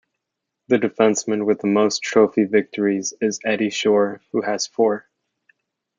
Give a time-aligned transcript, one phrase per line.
[0.67, 5.07] The defenseman with the most trophy victories is Eddie Shore, who has four.